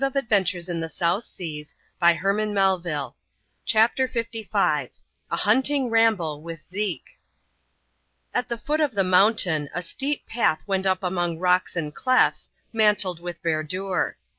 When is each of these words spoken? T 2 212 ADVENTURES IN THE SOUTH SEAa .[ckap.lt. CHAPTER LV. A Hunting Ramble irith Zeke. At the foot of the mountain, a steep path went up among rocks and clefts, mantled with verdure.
T 0.01 0.05
2 0.07 0.13
212 0.13 0.25
ADVENTURES 0.25 0.67
IN 0.69 0.79
THE 0.79 0.89
SOUTH 0.89 1.25
SEAa 1.25 1.65
.[ckap.lt. 2.01 3.13
CHAPTER 3.65 4.07
LV. 4.07 4.89
A 5.29 5.35
Hunting 5.37 5.91
Ramble 5.91 6.41
irith 6.41 6.63
Zeke. 6.67 7.19
At 8.33 8.49
the 8.49 8.57
foot 8.57 8.81
of 8.81 8.93
the 8.95 9.03
mountain, 9.03 9.69
a 9.75 9.83
steep 9.83 10.25
path 10.25 10.63
went 10.67 10.87
up 10.87 11.03
among 11.03 11.37
rocks 11.37 11.75
and 11.75 11.93
clefts, 11.93 12.49
mantled 12.73 13.19
with 13.19 13.43
verdure. 13.43 14.15